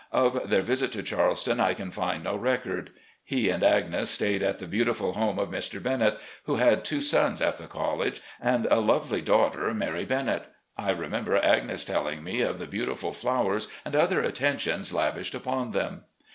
Of 0.11 0.49
their 0.49 0.63
visit 0.63 0.91
to 0.93 1.03
Charleston 1.03 1.59
I 1.59 1.75
can 1.75 1.91
find 1.91 2.23
no 2.23 2.35
record. 2.35 2.89
He 3.23 3.49
and 3.51 3.63
Agnes 3.63 4.09
stayed 4.09 4.41
at 4.41 4.57
the 4.57 4.65
beautiful 4.65 5.13
home 5.13 5.37
of 5.37 5.49
Mr. 5.49 5.79
Bennet, 5.79 6.17
who 6.45 6.55
had 6.55 6.83
two 6.83 7.01
sons 7.01 7.39
at 7.39 7.57
the 7.57 7.67
college, 7.67 8.19
and 8.41 8.65
a 8.71 8.79
lovely 8.79 9.21
daughter, 9.21 9.71
Mary 9.75 10.03
Bennet. 10.05 10.47
I 10.75 10.89
remember 10.89 11.37
Agnes' 11.37 11.85
telling 11.85 12.23
me 12.23 12.41
of 12.41 12.57
the 12.57 12.65
beautiful 12.65 13.11
flowers 13.11 13.67
and 13.85 13.95
other 13.95 14.21
attentions 14.21 14.91
lavished 14.91 15.35
upon 15.35 15.69
them. 15.69 16.05